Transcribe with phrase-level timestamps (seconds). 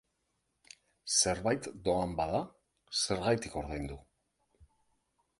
[1.17, 2.39] Zerbait doan bada,
[3.01, 3.99] zergatik ordaindu?